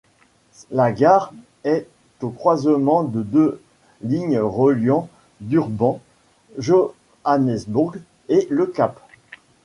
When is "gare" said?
0.91-1.31